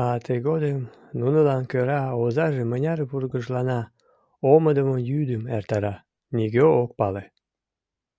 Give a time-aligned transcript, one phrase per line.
[0.00, 0.80] А тыгодым
[1.18, 3.80] нунылан кӧра озаже мыняр вургыжлана,
[4.52, 5.94] омыдымо йӱдым эртара,
[6.36, 7.24] нигӧ ок пале.